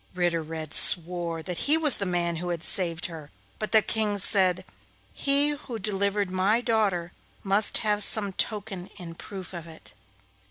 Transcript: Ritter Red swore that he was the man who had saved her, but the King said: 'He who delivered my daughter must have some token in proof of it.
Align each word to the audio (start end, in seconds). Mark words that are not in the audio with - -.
Ritter 0.15 0.41
Red 0.41 0.73
swore 0.73 1.43
that 1.43 1.59
he 1.69 1.77
was 1.77 1.97
the 1.97 2.07
man 2.07 2.37
who 2.37 2.49
had 2.49 2.63
saved 2.63 3.05
her, 3.05 3.29
but 3.59 3.71
the 3.71 3.83
King 3.83 4.17
said: 4.17 4.65
'He 5.13 5.49
who 5.49 5.77
delivered 5.77 6.31
my 6.31 6.59
daughter 6.59 7.11
must 7.43 7.77
have 7.85 8.01
some 8.03 8.33
token 8.33 8.87
in 8.97 9.13
proof 9.13 9.53
of 9.53 9.67
it. 9.67 9.93